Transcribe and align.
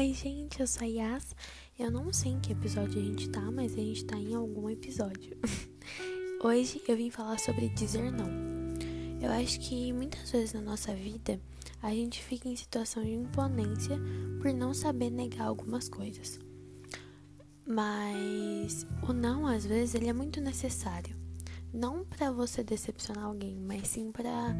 Oi, 0.00 0.14
gente, 0.14 0.60
eu 0.60 0.66
sou 0.66 0.82
a 0.82 0.86
Yas. 0.86 1.36
Eu 1.78 1.90
não 1.90 2.10
sei 2.10 2.32
em 2.32 2.40
que 2.40 2.52
episódio 2.52 2.98
a 2.98 3.04
gente 3.04 3.28
tá, 3.28 3.50
mas 3.50 3.74
a 3.74 3.76
gente 3.76 4.02
tá 4.06 4.16
em 4.16 4.32
algum 4.34 4.70
episódio. 4.70 5.36
Hoje 6.42 6.80
eu 6.88 6.96
vim 6.96 7.10
falar 7.10 7.38
sobre 7.38 7.68
dizer 7.68 8.10
não. 8.10 8.26
Eu 9.20 9.30
acho 9.30 9.60
que 9.60 9.92
muitas 9.92 10.30
vezes 10.32 10.54
na 10.54 10.62
nossa 10.62 10.94
vida 10.94 11.38
a 11.82 11.90
gente 11.90 12.22
fica 12.22 12.48
em 12.48 12.56
situação 12.56 13.04
de 13.04 13.12
imponência 13.12 13.98
por 14.40 14.54
não 14.54 14.72
saber 14.72 15.10
negar 15.10 15.48
algumas 15.48 15.86
coisas. 15.86 16.40
Mas 17.66 18.86
o 19.06 19.12
não, 19.12 19.46
às 19.46 19.66
vezes, 19.66 19.94
ele 19.94 20.08
é 20.08 20.14
muito 20.14 20.40
necessário. 20.40 21.14
Não 21.74 22.06
para 22.06 22.32
você 22.32 22.64
decepcionar 22.64 23.24
alguém, 23.24 23.54
mas 23.54 23.86
sim 23.88 24.10
para 24.10 24.56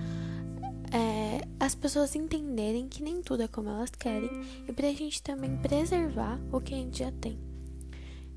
é, 0.92 1.46
as 1.58 1.74
pessoas 1.74 2.14
entenderem 2.14 2.88
que 2.88 3.02
nem 3.02 3.22
tudo 3.22 3.42
é 3.42 3.48
como 3.48 3.68
elas 3.68 3.90
querem 3.90 4.30
e 4.66 4.72
pra 4.72 4.92
gente 4.92 5.22
também 5.22 5.56
preservar 5.56 6.40
o 6.52 6.60
que 6.60 6.74
a 6.74 6.78
gente 6.78 6.98
já 6.98 7.12
tem. 7.12 7.38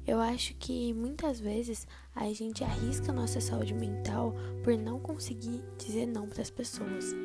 Eu 0.06 0.20
acho 0.20 0.54
que 0.56 0.94
muitas 0.94 1.40
vezes 1.40 1.88
a 2.14 2.32
gente 2.34 2.64
arrisca 2.64 3.14
nossa 3.14 3.40
saúde 3.40 3.74
mental 3.74 4.36
por 4.62 4.78
não 4.78 5.00
conseguir 5.00 5.64
dizer 5.78 6.06
não 6.06 6.28
para 6.28 6.42
as 6.42 6.50
pessoas. 6.50 7.16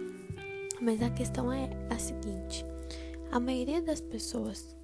Mas 0.80 1.02
a 1.02 1.10
questão 1.10 1.52
é 1.52 1.68
a 1.90 1.98
seguinte: 1.98 2.65
a 3.32 3.40
maioria 3.40 3.82
das 3.82 4.01
pessoas 4.01 4.76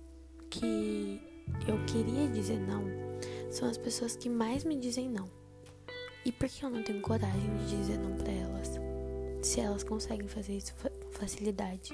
que 0.50 1.20
eu 1.68 1.84
queria 1.86 2.28
dizer 2.28 2.58
não 2.58 2.82
são 3.50 3.68
as 3.68 3.78
pessoas 3.78 4.16
que 4.16 4.28
mais 4.28 4.64
me 4.64 4.76
dizem 4.76 5.08
não. 5.08 5.30
E 6.24 6.32
por 6.32 6.48
que 6.48 6.64
eu 6.64 6.70
não 6.70 6.82
tenho 6.82 7.00
coragem 7.00 7.56
de 7.58 7.76
dizer 7.76 7.98
não 7.98 8.16
para 8.16 8.32
elas? 8.32 8.93
Se 9.44 9.60
elas 9.60 9.84
conseguem 9.84 10.26
fazer 10.26 10.56
isso 10.56 10.74
com 10.74 10.88
facilidade. 11.10 11.92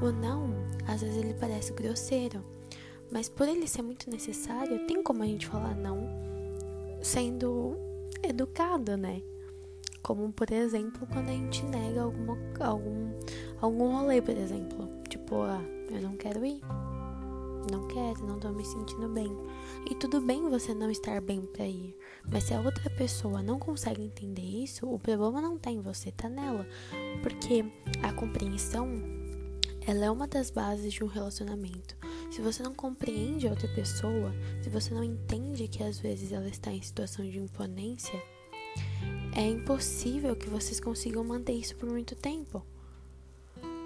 O 0.00 0.10
não, 0.10 0.50
às 0.86 1.02
vezes 1.02 1.16
ele 1.16 1.34
parece 1.34 1.72
grosseiro, 1.72 2.44
mas 3.10 3.28
por 3.28 3.48
ele 3.48 3.66
ser 3.66 3.82
muito 3.82 4.10
necessário, 4.10 4.86
tem 4.86 5.02
como 5.02 5.22
a 5.22 5.26
gente 5.26 5.46
falar 5.46 5.74
não 5.74 5.98
sendo 7.02 7.76
educado, 8.22 8.96
né? 8.96 9.22
Como, 10.02 10.32
por 10.32 10.50
exemplo, 10.52 11.06
quando 11.12 11.28
a 11.28 11.32
gente 11.32 11.64
nega 11.64 12.02
alguma, 12.02 12.38
algum, 12.60 13.10
algum 13.60 13.96
rolê, 13.98 14.22
por 14.22 14.36
exemplo. 14.36 14.88
Tipo, 15.08 15.42
ah, 15.42 15.62
eu 15.90 16.00
não 16.00 16.16
quero 16.16 16.44
ir 16.46 16.60
não 17.70 17.86
quero, 17.88 18.26
não 18.26 18.38
tô 18.38 18.50
me 18.50 18.64
sentindo 18.64 19.08
bem. 19.08 19.30
E 19.90 19.94
tudo 19.94 20.20
bem 20.20 20.48
você 20.48 20.74
não 20.74 20.90
estar 20.90 21.20
bem 21.20 21.42
para 21.42 21.66
ir, 21.66 21.96
mas 22.30 22.44
se 22.44 22.54
a 22.54 22.60
outra 22.60 22.90
pessoa 22.90 23.42
não 23.42 23.58
consegue 23.58 24.02
entender 24.02 24.42
isso, 24.42 24.86
o 24.86 24.98
problema 24.98 25.40
não 25.40 25.58
tá 25.58 25.70
em 25.70 25.80
você, 25.80 26.10
tá 26.10 26.28
nela. 26.28 26.66
Porque 27.22 27.64
a 28.02 28.12
compreensão, 28.12 28.88
ela 29.86 30.04
é 30.04 30.10
uma 30.10 30.26
das 30.26 30.50
bases 30.50 30.92
de 30.92 31.04
um 31.04 31.06
relacionamento. 31.06 31.96
Se 32.30 32.42
você 32.42 32.62
não 32.62 32.74
compreende 32.74 33.46
a 33.46 33.50
outra 33.50 33.68
pessoa, 33.68 34.32
se 34.62 34.68
você 34.68 34.92
não 34.92 35.02
entende 35.02 35.68
que 35.68 35.82
às 35.82 35.98
vezes 35.98 36.32
ela 36.32 36.48
está 36.48 36.70
em 36.70 36.82
situação 36.82 37.24
de 37.24 37.38
imponência, 37.38 38.22
é 39.34 39.46
impossível 39.46 40.34
que 40.36 40.48
vocês 40.48 40.80
consigam 40.80 41.24
manter 41.24 41.52
isso 41.52 41.76
por 41.76 41.88
muito 41.88 42.14
tempo. 42.14 42.62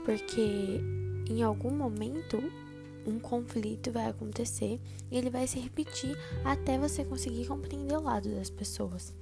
Porque 0.04 0.80
em 1.28 1.42
algum 1.42 1.70
momento 1.70 2.42
um 3.06 3.18
conflito 3.18 3.90
vai 3.90 4.06
acontecer 4.06 4.80
e 5.10 5.16
ele 5.16 5.30
vai 5.30 5.46
se 5.46 5.58
repetir 5.58 6.16
até 6.44 6.78
você 6.78 7.04
conseguir 7.04 7.46
compreender 7.46 7.96
o 7.96 8.02
lado 8.02 8.28
das 8.34 8.50
pessoas. 8.50 9.12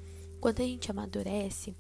Quando 0.41 0.61
a 0.61 0.65
gente 0.65 0.91
amadurece, 0.91 1.75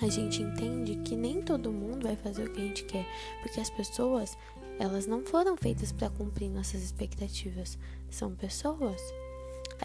a 0.00 0.08
gente 0.08 0.42
entende 0.42 0.96
que 1.04 1.16
nem 1.16 1.42
todo 1.42 1.72
mundo 1.72 2.04
vai 2.04 2.16
fazer 2.16 2.48
o 2.48 2.52
que 2.52 2.60
a 2.60 2.64
gente 2.64 2.84
quer, 2.84 3.06
porque 3.42 3.60
as 3.60 3.70
pessoas, 3.70 4.36
elas 4.78 5.06
não 5.06 5.24
foram 5.24 5.56
feitas 5.56 5.92
para 5.92 6.10
cumprir 6.10 6.50
nossas 6.50 6.82
expectativas. 6.82 7.78
São 8.10 8.34
pessoas. 8.34 9.00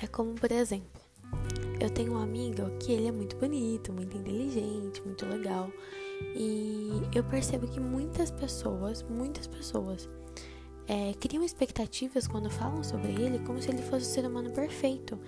É 0.01 0.07
como, 0.07 0.34
por 0.34 0.51
exemplo, 0.51 1.01
eu 1.79 1.89
tenho 1.89 2.13
um 2.13 2.18
amigo 2.18 2.69
que 2.79 2.91
ele 2.91 3.07
é 3.07 3.12
muito 3.12 3.35
bonito, 3.38 3.94
muito 3.94 4.18
inteligente, 4.18 5.01
muito 5.01 5.25
legal. 5.25 5.72
E 6.35 6.89
eu 7.13 7.23
percebo 7.23 7.68
que 7.68 7.79
muitas 7.79 8.31
pessoas, 8.31 9.03
muitas 9.03 9.47
pessoas, 9.47 10.09
é, 10.89 11.13
criam 11.13 11.44
expectativas 11.44 12.27
quando 12.27 12.50
falam 12.50 12.83
sobre 12.83 13.11
ele 13.11 13.38
como 13.45 13.61
se 13.61 13.69
ele 13.69 13.83
fosse 13.83 14.07
o 14.07 14.13
ser 14.13 14.25
humano 14.25 14.50
perfeito. 14.50 15.19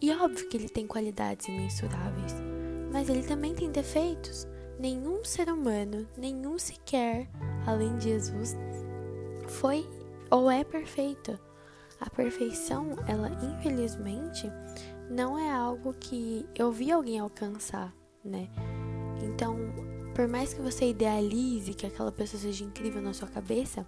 E 0.00 0.10
óbvio 0.10 0.48
que 0.48 0.56
ele 0.56 0.70
tem 0.70 0.86
qualidades 0.86 1.46
imensuráveis, 1.46 2.34
mas 2.90 3.10
ele 3.10 3.22
também 3.22 3.54
tem 3.54 3.70
defeitos. 3.70 4.48
Nenhum 4.78 5.22
ser 5.22 5.48
humano, 5.50 6.08
nenhum 6.16 6.58
sequer, 6.58 7.30
além 7.66 7.94
de 7.96 8.04
Jesus, 8.04 8.56
foi 9.46 9.86
ou 10.30 10.50
é 10.50 10.64
perfeito. 10.64 11.38
A 12.00 12.08
perfeição, 12.08 12.96
ela 13.06 13.30
infelizmente 13.42 14.50
não 15.10 15.38
é 15.38 15.52
algo 15.52 15.92
que 15.92 16.46
eu 16.54 16.72
vi 16.72 16.90
alguém 16.90 17.18
alcançar, 17.18 17.94
né? 18.24 18.48
Então, 19.22 19.58
por 20.14 20.28
mais 20.28 20.54
que 20.54 20.62
você 20.62 20.88
idealize 20.88 21.74
que 21.74 21.86
aquela 21.86 22.12
pessoa 22.12 22.40
seja 22.40 22.64
incrível 22.64 23.02
na 23.02 23.12
sua 23.12 23.28
cabeça, 23.28 23.86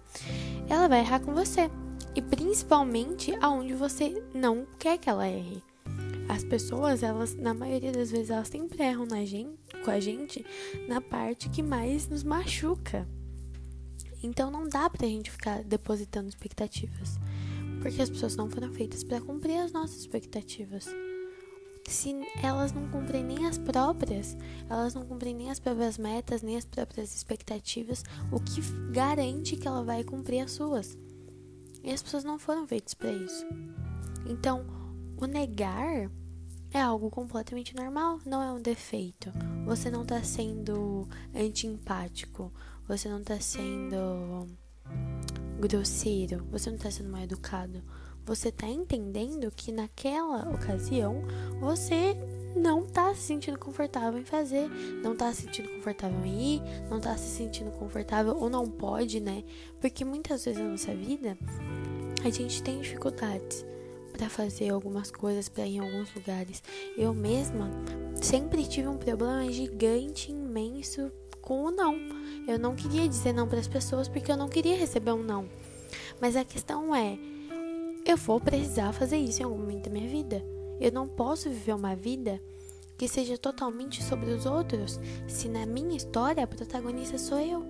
ela 0.69 0.87
vai 0.87 0.99
errar 0.99 1.21
com 1.21 1.33
você. 1.33 1.71
E 2.13 2.21
principalmente 2.21 3.33
aonde 3.41 3.73
você 3.73 4.21
não 4.33 4.67
quer 4.77 4.97
que 4.97 5.09
ela 5.09 5.27
erre. 5.27 5.63
As 6.27 6.43
pessoas, 6.43 7.01
elas, 7.01 7.35
na 7.35 7.53
maioria 7.53 7.91
das 7.91 8.11
vezes, 8.11 8.29
elas 8.29 8.49
sempre 8.49 8.83
erram 8.83 9.05
na 9.05 9.23
gente, 9.23 9.57
com 9.85 9.89
a 9.89 9.99
gente 9.99 10.45
na 10.87 10.99
parte 10.99 11.49
que 11.49 11.63
mais 11.63 12.09
nos 12.09 12.23
machuca. 12.23 13.07
Então 14.21 14.51
não 14.51 14.67
dá 14.67 14.89
pra 14.89 15.07
gente 15.07 15.31
ficar 15.31 15.63
depositando 15.63 16.27
expectativas. 16.27 17.17
Porque 17.81 18.01
as 18.01 18.09
pessoas 18.09 18.35
não 18.35 18.49
foram 18.49 18.73
feitas 18.73 19.03
para 19.03 19.21
cumprir 19.21 19.57
as 19.59 19.71
nossas 19.71 19.99
expectativas 19.99 20.87
se 21.87 22.13
elas 22.43 22.73
não 22.73 22.87
cumprem 22.89 23.23
nem 23.23 23.45
as 23.45 23.57
próprias, 23.57 24.37
elas 24.69 24.93
não 24.93 25.05
cumprem 25.05 25.33
nem 25.33 25.49
as 25.49 25.57
próprias 25.57 25.97
metas, 25.97 26.41
nem 26.41 26.57
as 26.57 26.65
próprias 26.65 27.15
expectativas, 27.15 28.03
o 28.29 28.39
que 28.41 28.61
garante 28.91 29.55
que 29.55 29.67
ela 29.67 29.83
vai 29.83 30.03
cumprir 30.03 30.41
as 30.41 30.51
suas? 30.51 30.97
E 31.81 31.91
as 31.91 32.03
pessoas 32.03 32.25
não 32.25 32.37
foram 32.37 32.67
feitas 32.67 32.93
para 32.93 33.11
isso. 33.11 33.45
Então, 34.25 34.65
o 35.17 35.25
negar 35.25 36.11
é 36.71 36.81
algo 36.81 37.09
completamente 37.09 37.73
normal, 37.73 38.19
não 38.25 38.43
é 38.43 38.51
um 38.51 38.61
defeito. 38.61 39.31
Você 39.65 39.89
não 39.89 40.05
tá 40.05 40.21
sendo 40.21 41.07
anti-empático, 41.33 42.51
você 42.85 43.07
não 43.07 43.23
tá 43.23 43.39
sendo 43.39 44.49
grosseiro, 45.57 46.45
você 46.51 46.69
não 46.69 46.77
tá 46.77 46.91
sendo 46.91 47.09
mal 47.09 47.21
educado 47.21 47.81
você 48.27 48.51
tá 48.51 48.67
entendendo 48.67 49.49
que 49.55 49.71
naquela 49.71 50.49
ocasião 50.49 51.23
você 51.61 52.13
não 52.53 52.85
tá 52.85 53.15
se 53.15 53.21
sentindo 53.21 53.57
confortável 53.57 54.19
em 54.19 54.25
fazer, 54.25 54.67
não 55.01 55.15
tá 55.15 55.31
se 55.31 55.43
sentindo 55.43 55.69
confortável 55.69 56.25
em 56.25 56.55
ir, 56.55 56.61
não 56.89 56.99
tá 56.99 57.15
se 57.15 57.37
sentindo 57.37 57.71
confortável 57.71 58.35
ou 58.37 58.49
não 58.49 58.69
pode, 58.69 59.21
né? 59.21 59.45
Porque 59.79 60.03
muitas 60.03 60.43
vezes 60.43 60.61
na 60.61 60.67
nossa 60.67 60.93
vida 60.93 61.37
a 62.25 62.29
gente 62.29 62.61
tem 62.61 62.81
dificuldades 62.81 63.65
para 64.11 64.27
fazer 64.29 64.71
algumas 64.71 65.09
coisas, 65.09 65.47
para 65.47 65.65
ir 65.65 65.75
em 65.75 65.79
alguns 65.79 66.13
lugares. 66.13 66.61
Eu 66.97 67.13
mesma 67.13 67.71
sempre 68.21 68.67
tive 68.67 68.89
um 68.89 68.97
problema 68.97 69.49
gigante, 69.49 70.31
imenso 70.31 71.09
com 71.41 71.63
o 71.63 71.71
não. 71.71 71.95
Eu 72.45 72.59
não 72.59 72.75
queria 72.75 73.07
dizer 73.07 73.31
não 73.31 73.47
para 73.47 73.59
as 73.59 73.69
pessoas 73.69 74.09
porque 74.09 74.29
eu 74.29 74.37
não 74.37 74.49
queria 74.49 74.75
receber 74.75 75.11
um 75.11 75.23
não. 75.23 75.47
Mas 76.19 76.35
a 76.35 76.43
questão 76.43 76.93
é, 76.93 77.17
eu 78.07 78.15
vou 78.15 78.39
precisar 78.39 78.93
fazer 78.93 79.17
isso 79.17 79.41
em 79.41 79.45
algum 79.45 79.57
momento 79.57 79.89
da 79.89 79.91
minha 79.91 80.07
vida. 80.07 80.41
Eu 80.79 80.93
não 80.93 81.09
posso 81.09 81.49
viver 81.49 81.73
uma 81.73 81.93
vida 81.93 82.41
que 82.97 83.05
seja 83.05 83.37
totalmente 83.37 84.01
sobre 84.01 84.31
os 84.31 84.45
outros 84.45 84.97
se 85.27 85.49
na 85.49 85.65
minha 85.65 85.97
história 85.97 86.41
a 86.41 86.47
protagonista 86.47 87.17
sou 87.17 87.37
eu. 87.37 87.65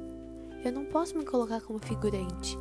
Eu 0.63 0.71
não 0.71 0.85
posso 0.85 1.17
me 1.17 1.25
colocar 1.25 1.59
como 1.61 1.79
figurante. 1.79 2.55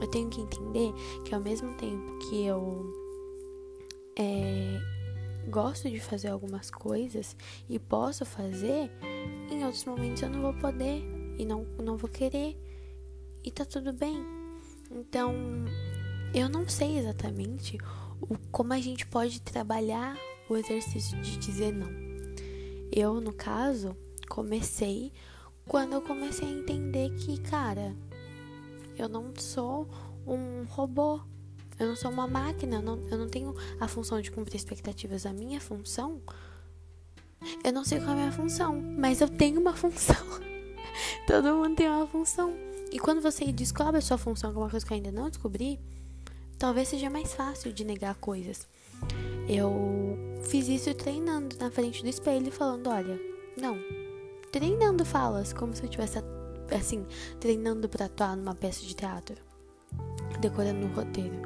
Eu 0.00 0.08
tenho 0.08 0.30
que 0.30 0.40
entender 0.40 0.90
que 1.22 1.34
ao 1.34 1.40
mesmo 1.42 1.74
tempo 1.74 2.18
que 2.18 2.46
eu 2.46 2.90
é, 4.16 4.80
gosto 5.50 5.90
de 5.90 6.00
fazer 6.00 6.28
algumas 6.28 6.70
coisas 6.70 7.36
e 7.68 7.78
posso 7.78 8.24
fazer, 8.24 8.90
em 9.50 9.66
outros 9.66 9.84
momentos 9.84 10.22
eu 10.22 10.30
não 10.30 10.40
vou 10.40 10.54
poder 10.54 11.04
e 11.36 11.44
não, 11.44 11.66
não 11.82 11.98
vou 11.98 12.08
querer. 12.08 12.56
E 13.44 13.50
tá 13.50 13.66
tudo 13.66 13.92
bem. 13.92 14.24
Então, 14.90 15.34
eu 16.34 16.48
não 16.48 16.68
sei 16.68 16.98
exatamente 16.98 17.78
o, 18.20 18.36
como 18.50 18.72
a 18.72 18.80
gente 18.80 19.06
pode 19.06 19.40
trabalhar 19.40 20.16
o 20.48 20.56
exercício 20.56 21.20
de 21.20 21.36
dizer 21.38 21.72
não. 21.72 21.90
Eu, 22.90 23.20
no 23.20 23.32
caso, 23.32 23.96
comecei 24.28 25.12
quando 25.66 25.92
eu 25.92 26.00
comecei 26.00 26.48
a 26.48 26.50
entender 26.50 27.10
que, 27.16 27.38
cara, 27.38 27.94
eu 28.96 29.08
não 29.08 29.32
sou 29.36 29.88
um 30.26 30.64
robô, 30.64 31.20
eu 31.78 31.88
não 31.88 31.96
sou 31.96 32.10
uma 32.10 32.26
máquina, 32.26 32.76
eu 32.76 32.82
não, 32.82 33.06
eu 33.08 33.18
não 33.18 33.28
tenho 33.28 33.54
a 33.78 33.86
função 33.86 34.20
de 34.20 34.30
cumprir 34.30 34.56
expectativas. 34.56 35.26
A 35.26 35.32
minha 35.32 35.60
função, 35.60 36.22
eu 37.62 37.72
não 37.72 37.84
sei 37.84 37.98
qual 37.98 38.10
é 38.10 38.12
a 38.12 38.16
minha 38.16 38.32
função, 38.32 38.80
mas 38.80 39.20
eu 39.20 39.28
tenho 39.28 39.60
uma 39.60 39.74
função. 39.76 40.16
Todo 41.26 41.54
mundo 41.54 41.76
tem 41.76 41.88
uma 41.88 42.06
função. 42.06 42.52
E 42.90 42.98
quando 42.98 43.20
você 43.20 43.52
descobre 43.52 43.98
a 43.98 44.00
sua 44.00 44.16
função, 44.16 44.50
que 44.50 44.58
é 44.58 44.60
uma 44.60 44.70
coisa 44.70 44.84
que 44.84 44.92
eu 44.92 44.96
ainda 44.96 45.12
não 45.12 45.28
descobri, 45.28 45.78
talvez 46.58 46.88
seja 46.88 47.08
mais 47.08 47.32
fácil 47.32 47.72
de 47.72 47.84
negar 47.84 48.14
coisas. 48.16 48.66
Eu 49.48 49.72
fiz 50.42 50.68
isso 50.68 50.92
treinando 50.94 51.56
na 51.58 51.70
frente 51.70 52.02
do 52.02 52.08
espelho, 52.08 52.50
falando: 52.50 52.88
olha, 52.88 53.18
não. 53.56 53.78
Treinando 54.50 55.04
falas, 55.04 55.52
como 55.52 55.74
se 55.74 55.82
eu 55.82 55.88
tivesse, 55.88 56.18
assim, 56.76 57.06
treinando 57.38 57.88
para 57.88 58.06
atuar 58.06 58.36
numa 58.36 58.54
peça 58.54 58.80
de 58.80 58.94
teatro, 58.94 59.36
decorando 60.40 60.86
um 60.86 60.92
roteiro. 60.92 61.36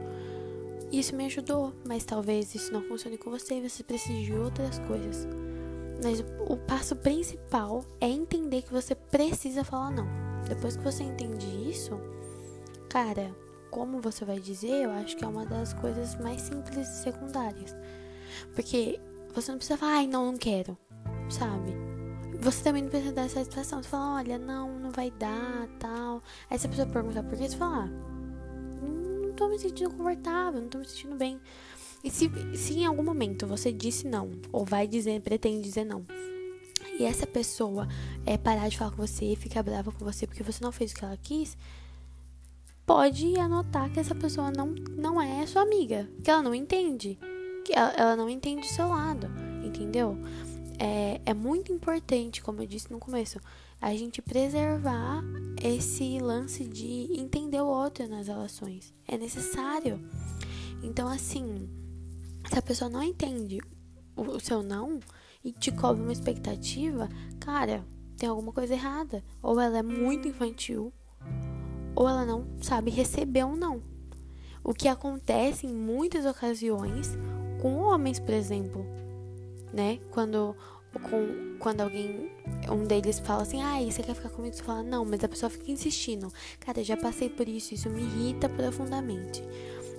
Isso 0.92 1.16
me 1.16 1.26
ajudou, 1.26 1.72
mas 1.86 2.04
talvez 2.04 2.54
isso 2.54 2.72
não 2.72 2.82
funcione 2.82 3.18
com 3.18 3.30
você 3.30 3.54
e 3.54 3.68
você 3.68 3.82
precise 3.82 4.24
de 4.24 4.34
outras 4.34 4.78
coisas. 4.80 5.26
Mas 6.02 6.22
o 6.48 6.56
passo 6.56 6.94
principal 6.96 7.84
é 8.00 8.08
entender 8.08 8.62
que 8.62 8.72
você 8.72 8.94
precisa 8.94 9.64
falar 9.64 9.90
não. 9.90 10.06
Depois 10.48 10.76
que 10.76 10.84
você 10.84 11.02
entende 11.02 11.46
isso, 11.68 11.98
cara, 12.88 13.34
como 13.72 14.02
você 14.02 14.22
vai 14.24 14.38
dizer, 14.38 14.84
eu 14.84 14.90
acho 14.90 15.16
que 15.16 15.24
é 15.24 15.26
uma 15.26 15.46
das 15.46 15.72
coisas 15.72 16.14
mais 16.16 16.42
simples 16.42 16.76
e 16.76 17.02
secundárias. 17.02 17.74
Porque 18.54 19.00
você 19.34 19.50
não 19.50 19.58
precisa 19.58 19.78
falar, 19.78 19.94
ai, 19.94 20.06
não, 20.06 20.26
não 20.26 20.36
quero, 20.36 20.76
sabe? 21.30 21.72
Você 22.38 22.62
também 22.62 22.82
não 22.82 22.90
precisa 22.90 23.12
dar 23.12 23.30
satisfação. 23.30 23.82
Você 23.82 23.88
fala, 23.88 24.16
olha, 24.16 24.38
não, 24.38 24.78
não 24.78 24.90
vai 24.90 25.10
dar, 25.10 25.66
tal. 25.80 26.22
Aí 26.50 26.58
se 26.58 26.66
a 26.66 26.68
pessoa 26.68 26.86
perguntar 26.86 27.22
por 27.22 27.36
quê, 27.38 27.48
você 27.48 27.56
fala, 27.56 27.84
ah, 27.84 28.86
não 28.86 29.32
tô 29.32 29.48
me 29.48 29.58
sentindo 29.58 29.90
confortável, 29.90 30.60
não 30.60 30.68
tô 30.68 30.78
me 30.78 30.86
sentindo 30.86 31.16
bem. 31.16 31.40
E 32.04 32.10
se, 32.10 32.30
se 32.54 32.74
em 32.74 32.84
algum 32.84 33.02
momento 33.02 33.46
você 33.46 33.72
disse 33.72 34.06
não, 34.06 34.32
ou 34.52 34.66
vai 34.66 34.86
dizer, 34.86 35.20
pretende 35.22 35.62
dizer 35.62 35.84
não, 35.84 36.04
e 36.98 37.04
essa 37.04 37.26
pessoa 37.26 37.88
é 38.26 38.36
parar 38.36 38.68
de 38.68 38.76
falar 38.76 38.90
com 38.90 38.98
você, 38.98 39.34
ficar 39.34 39.62
brava 39.62 39.90
com 39.90 40.04
você 40.04 40.26
porque 40.26 40.42
você 40.42 40.62
não 40.62 40.72
fez 40.72 40.92
o 40.92 40.94
que 40.94 41.04
ela 41.04 41.16
quis, 41.16 41.56
pode 42.86 43.38
anotar 43.38 43.90
que 43.92 44.00
essa 44.00 44.14
pessoa 44.14 44.50
não, 44.50 44.74
não 44.96 45.20
é 45.20 45.46
sua 45.46 45.62
amiga, 45.62 46.08
que 46.22 46.30
ela 46.30 46.42
não 46.42 46.54
entende, 46.54 47.18
que 47.64 47.72
ela, 47.72 47.92
ela 47.92 48.16
não 48.16 48.28
entende 48.28 48.66
o 48.66 48.70
seu 48.70 48.88
lado, 48.88 49.28
entendeu? 49.64 50.16
É, 50.78 51.20
é 51.26 51.34
muito 51.34 51.72
importante, 51.72 52.42
como 52.42 52.62
eu 52.62 52.66
disse 52.66 52.90
no 52.90 52.98
começo, 52.98 53.38
a 53.80 53.94
gente 53.94 54.22
preservar 54.22 55.22
esse 55.62 56.18
lance 56.20 56.64
de 56.64 57.08
entender 57.18 57.60
o 57.60 57.66
outro 57.66 58.08
nas 58.08 58.28
relações. 58.28 58.94
É 59.06 59.18
necessário. 59.18 60.00
Então, 60.82 61.08
assim, 61.08 61.68
se 62.48 62.58
a 62.58 62.62
pessoa 62.62 62.88
não 62.88 63.02
entende 63.02 63.60
o, 64.16 64.22
o 64.22 64.40
seu 64.40 64.62
não 64.62 65.00
e 65.44 65.52
te 65.52 65.72
cobra 65.72 66.02
uma 66.02 66.12
expectativa, 66.12 67.08
cara, 67.40 67.84
tem 68.16 68.28
alguma 68.28 68.52
coisa 68.52 68.74
errada. 68.74 69.24
Ou 69.42 69.60
ela 69.60 69.78
é 69.78 69.82
muito 69.82 70.28
infantil, 70.28 70.92
ou 71.94 72.08
ela 72.08 72.24
não 72.24 72.46
sabe 72.60 72.90
receber 72.90 73.44
um 73.44 73.56
não. 73.56 73.82
O 74.64 74.72
que 74.72 74.88
acontece 74.88 75.66
em 75.66 75.74
muitas 75.74 76.24
ocasiões 76.24 77.16
com 77.60 77.78
homens, 77.78 78.18
por 78.18 78.32
exemplo, 78.32 78.84
né? 79.72 79.98
Quando, 80.10 80.54
com, 80.92 81.56
quando 81.58 81.80
alguém, 81.80 82.30
um 82.70 82.84
deles 82.84 83.18
fala 83.18 83.42
assim, 83.42 83.60
ah, 83.62 83.80
você 83.82 84.02
quer 84.02 84.14
ficar 84.14 84.28
comigo? 84.30 84.54
Você 84.54 84.62
fala, 84.62 84.82
não, 84.82 85.04
mas 85.04 85.22
a 85.24 85.28
pessoa 85.28 85.50
fica 85.50 85.70
insistindo. 85.70 86.32
Cara, 86.60 86.82
já 86.84 86.96
passei 86.96 87.28
por 87.28 87.48
isso, 87.48 87.74
isso 87.74 87.90
me 87.90 88.02
irrita 88.02 88.48
profundamente. 88.48 89.42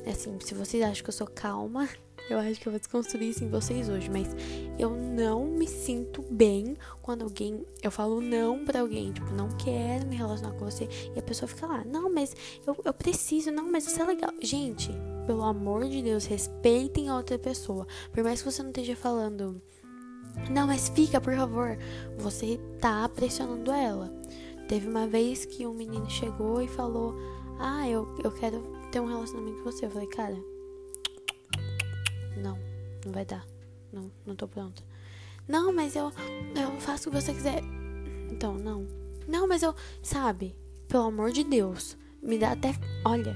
Assim, 0.05 0.37
se 0.39 0.53
vocês 0.53 0.83
acham 0.83 1.03
que 1.03 1.09
eu 1.09 1.13
sou 1.13 1.27
calma, 1.27 1.87
eu 2.29 2.39
acho 2.39 2.59
que 2.59 2.67
eu 2.67 2.71
vou 2.71 2.79
desconstruir 2.79 3.29
isso 3.29 3.43
em 3.43 3.49
vocês 3.49 3.89
hoje, 3.89 4.09
mas 4.09 4.27
eu 4.79 4.89
não 4.89 5.45
me 5.45 5.67
sinto 5.67 6.21
bem 6.29 6.77
quando 7.01 7.23
alguém. 7.23 7.65
Eu 7.81 7.91
falo 7.91 8.21
não 8.21 8.63
pra 8.63 8.79
alguém, 8.79 9.11
tipo, 9.11 9.29
não 9.33 9.49
quero 9.57 10.07
me 10.07 10.15
relacionar 10.15 10.53
com 10.53 10.65
você. 10.65 10.87
E 11.15 11.19
a 11.19 11.21
pessoa 11.21 11.47
fica 11.47 11.67
lá, 11.67 11.83
não, 11.83 12.11
mas 12.11 12.35
eu, 12.65 12.75
eu 12.85 12.93
preciso, 12.93 13.51
não, 13.51 13.69
mas 13.69 13.85
isso 13.85 14.01
é 14.01 14.05
legal. 14.05 14.31
Gente, 14.41 14.91
pelo 15.27 15.43
amor 15.43 15.87
de 15.89 16.01
Deus, 16.01 16.25
respeitem 16.25 17.09
a 17.09 17.17
outra 17.17 17.37
pessoa. 17.37 17.85
Por 18.11 18.23
mais 18.23 18.41
que 18.41 18.51
você 18.51 18.61
não 18.61 18.69
esteja 18.69 18.95
falando, 18.95 19.61
não, 20.49 20.65
mas 20.65 20.89
fica, 20.89 21.19
por 21.19 21.35
favor. 21.35 21.77
Você 22.17 22.59
tá 22.79 23.07
pressionando 23.09 23.71
ela. 23.71 24.13
Teve 24.67 24.87
uma 24.87 25.07
vez 25.07 25.45
que 25.45 25.67
um 25.67 25.73
menino 25.73 26.09
chegou 26.09 26.61
e 26.61 26.67
falou: 26.69 27.15
Ah, 27.59 27.87
eu, 27.87 28.07
eu 28.23 28.31
quero 28.31 28.63
ter 28.91 29.01
um 29.01 29.07
relacionamento 29.07 29.57
com 29.61 29.71
você. 29.71 29.85
Eu 29.85 29.91
falei, 29.91 30.07
cara 30.07 30.52
não, 32.37 32.57
não 33.05 33.11
vai 33.11 33.25
dar. 33.25 33.45
Não, 33.91 34.11
não 34.25 34.35
tô 34.35 34.47
pronta. 34.47 34.83
Não, 35.47 35.73
mas 35.73 35.95
eu, 35.95 36.11
eu 36.55 36.79
faço 36.79 37.09
o 37.09 37.11
que 37.11 37.21
você 37.21 37.33
quiser. 37.33 37.61
Então, 38.31 38.55
não. 38.55 38.87
Não, 39.27 39.47
mas 39.47 39.61
eu. 39.61 39.75
Sabe? 40.01 40.55
Pelo 40.87 41.03
amor 41.03 41.31
de 41.31 41.43
Deus. 41.43 41.97
Me 42.21 42.37
dá 42.37 42.53
até. 42.53 42.73
Olha. 43.05 43.35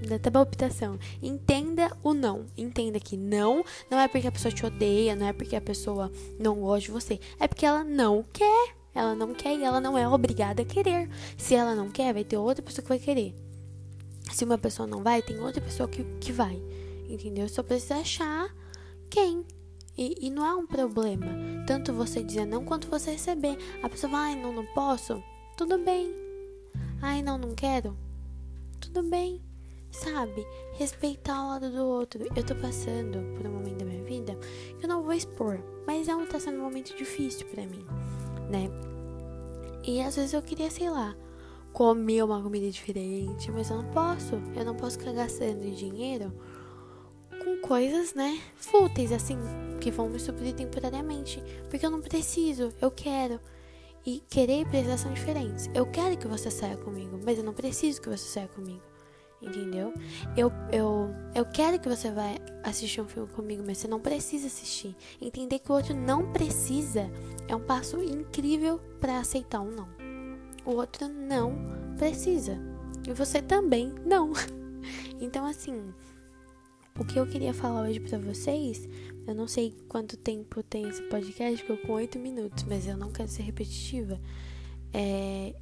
Me 0.00 0.06
dá 0.06 0.16
até 0.16 0.30
palpitação. 0.30 0.98
Entenda 1.22 1.96
o 2.02 2.12
não. 2.12 2.46
Entenda 2.56 3.00
que 3.00 3.16
não. 3.16 3.64
Não 3.90 3.98
é 3.98 4.06
porque 4.06 4.26
a 4.26 4.32
pessoa 4.32 4.52
te 4.52 4.64
odeia. 4.64 5.16
Não 5.16 5.26
é 5.26 5.32
porque 5.32 5.56
a 5.56 5.60
pessoa 5.60 6.12
não 6.38 6.60
gosta 6.60 6.86
de 6.86 6.90
você. 6.90 7.20
É 7.40 7.48
porque 7.48 7.66
ela 7.66 7.82
não 7.82 8.24
quer. 8.32 8.76
Ela 8.94 9.14
não 9.14 9.34
quer 9.34 9.56
e 9.56 9.64
ela 9.64 9.80
não 9.80 9.96
é 9.96 10.08
obrigada 10.08 10.62
a 10.62 10.64
querer. 10.64 11.08
Se 11.36 11.54
ela 11.54 11.74
não 11.74 11.90
quer, 11.90 12.14
vai 12.14 12.24
ter 12.24 12.36
outra 12.36 12.62
pessoa 12.62 12.82
que 12.82 12.88
vai 12.88 12.98
querer. 12.98 13.34
Se 14.30 14.44
uma 14.44 14.58
pessoa 14.58 14.86
não 14.86 15.02
vai, 15.02 15.22
tem 15.22 15.38
outra 15.40 15.60
pessoa 15.60 15.88
que, 15.88 16.04
que 16.20 16.32
vai 16.32 16.60
entendeu? 17.08 17.48
Só 17.48 17.62
precisa 17.62 17.96
achar 17.96 18.54
quem. 19.08 19.44
E, 19.96 20.26
e, 20.26 20.30
não 20.30 20.44
é 20.44 20.54
um 20.54 20.66
problema. 20.66 21.26
Tanto 21.66 21.92
você 21.92 22.22
dizer 22.22 22.44
não 22.44 22.64
quanto 22.64 22.88
você 22.88 23.12
receber. 23.12 23.56
A 23.82 23.88
pessoa 23.88 24.10
vai, 24.10 24.34
ai, 24.34 24.42
não, 24.42 24.52
não 24.52 24.66
posso. 24.66 25.22
Tudo 25.56 25.78
bem. 25.78 26.14
Ai, 27.00 27.22
não, 27.22 27.38
não 27.38 27.54
quero. 27.54 27.96
Tudo 28.78 29.02
bem. 29.02 29.40
Sabe? 29.90 30.46
Respeitar 30.74 31.42
o 31.42 31.48
lado 31.48 31.70
do 31.70 31.82
outro. 31.82 32.26
Eu 32.36 32.44
tô 32.44 32.54
passando 32.56 33.18
por 33.36 33.46
um 33.46 33.52
momento 33.54 33.78
da 33.78 33.84
minha 33.86 34.02
vida 34.02 34.38
que 34.78 34.84
eu 34.84 34.88
não 34.88 35.02
vou 35.02 35.14
expor. 35.14 35.58
Mas 35.86 36.08
é 36.08 36.14
um, 36.14 36.26
tá 36.26 36.38
sendo 36.38 36.58
um 36.58 36.64
momento 36.64 36.94
difícil 36.94 37.46
para 37.46 37.66
mim, 37.66 37.86
né? 38.50 38.68
E 39.82 40.02
às 40.02 40.16
vezes 40.16 40.34
eu 40.34 40.42
queria, 40.42 40.70
sei 40.70 40.90
lá, 40.90 41.16
comer 41.72 42.22
uma 42.22 42.42
comida 42.42 42.70
diferente. 42.70 43.50
Mas 43.50 43.70
eu 43.70 43.82
não 43.82 43.90
posso. 43.92 44.34
Eu 44.54 44.64
não 44.64 44.74
posso 44.74 44.98
ficar 44.98 45.12
gastando 45.12 45.74
dinheiro 45.74 46.30
coisas, 47.66 48.14
né, 48.14 48.40
fúteis, 48.54 49.12
assim, 49.12 49.38
que 49.80 49.90
vão 49.90 50.08
me 50.08 50.18
suprir 50.18 50.54
temporariamente. 50.54 51.42
Porque 51.68 51.84
eu 51.84 51.90
não 51.90 52.00
preciso, 52.00 52.72
eu 52.80 52.90
quero. 52.90 53.40
E 54.04 54.22
querer 54.30 54.60
e 54.60 54.64
precisar 54.64 54.98
são 54.98 55.12
diferentes. 55.12 55.68
Eu 55.74 55.84
quero 55.84 56.16
que 56.16 56.28
você 56.28 56.50
saia 56.50 56.76
comigo, 56.76 57.18
mas 57.24 57.38
eu 57.38 57.44
não 57.44 57.52
preciso 57.52 58.00
que 58.00 58.08
você 58.08 58.24
saia 58.24 58.48
comigo. 58.48 58.82
Entendeu? 59.42 59.92
Eu, 60.36 60.50
eu, 60.72 61.10
eu 61.34 61.44
quero 61.44 61.78
que 61.78 61.88
você 61.88 62.10
vá 62.10 62.34
assistir 62.62 63.00
um 63.00 63.08
filme 63.08 63.28
comigo, 63.32 63.62
mas 63.66 63.78
você 63.78 63.88
não 63.88 64.00
precisa 64.00 64.46
assistir. 64.46 64.96
Entender 65.20 65.58
que 65.58 65.70
o 65.70 65.74
outro 65.74 65.94
não 65.94 66.32
precisa 66.32 67.10
é 67.48 67.54
um 67.54 67.60
passo 67.60 68.00
incrível 68.02 68.80
para 69.00 69.18
aceitar 69.18 69.60
um 69.60 69.70
não. 69.72 69.88
O 70.64 70.76
outro 70.76 71.08
não 71.08 71.54
precisa. 71.98 72.58
E 73.06 73.12
você 73.12 73.42
também 73.42 73.92
não. 74.04 74.32
Então, 75.18 75.46
assim, 75.46 75.94
o 76.98 77.04
que 77.04 77.18
eu 77.18 77.26
queria 77.26 77.52
falar 77.52 77.88
hoje 77.88 78.00
para 78.00 78.18
vocês, 78.18 78.88
eu 79.26 79.34
não 79.34 79.46
sei 79.46 79.76
quanto 79.88 80.16
tempo 80.16 80.62
tem 80.62 80.88
esse 80.88 81.02
podcast, 81.02 81.60
ficou 81.60 81.76
com 81.78 81.92
oito 81.94 82.18
minutos, 82.18 82.64
mas 82.64 82.86
eu 82.86 82.96
não 82.96 83.10
quero 83.10 83.28
ser 83.28 83.42
repetitiva. 83.42 84.20
É, 84.92 85.54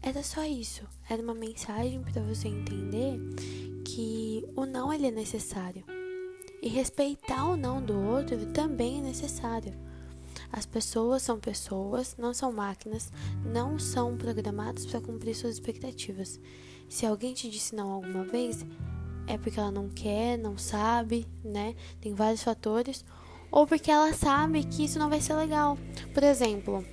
era 0.00 0.22
só 0.22 0.44
isso. 0.44 0.86
Era 1.08 1.22
uma 1.22 1.34
mensagem 1.34 2.02
para 2.02 2.22
você 2.22 2.48
entender 2.48 3.18
que 3.84 4.44
o 4.56 4.64
não 4.64 4.92
ele 4.92 5.06
é 5.06 5.10
necessário. 5.10 5.84
E 6.62 6.68
respeitar 6.68 7.44
o 7.44 7.56
não 7.56 7.82
do 7.82 7.98
outro 7.98 8.46
também 8.46 8.98
é 8.98 9.02
necessário. 9.02 9.74
As 10.50 10.64
pessoas 10.64 11.22
são 11.22 11.38
pessoas, 11.38 12.16
não 12.16 12.32
são 12.32 12.52
máquinas, 12.52 13.12
não 13.44 13.78
são 13.78 14.16
programadas 14.16 14.86
para 14.86 15.00
cumprir 15.00 15.34
suas 15.34 15.54
expectativas. 15.54 16.40
Se 16.88 17.04
alguém 17.04 17.34
te 17.34 17.50
disse 17.50 17.74
não 17.74 17.90
alguma 17.90 18.24
vez, 18.24 18.64
é 19.28 19.36
porque 19.36 19.60
ela 19.60 19.70
não 19.70 19.88
quer, 19.88 20.38
não 20.38 20.56
sabe, 20.56 21.26
né? 21.44 21.74
Tem 22.00 22.14
vários 22.14 22.42
fatores. 22.42 23.04
Ou 23.50 23.66
porque 23.66 23.90
ela 23.90 24.12
sabe 24.12 24.64
que 24.64 24.84
isso 24.84 24.98
não 24.98 25.08
vai 25.08 25.20
ser 25.20 25.34
legal. 25.34 25.78
Por 26.12 26.22
exemplo, 26.22 26.84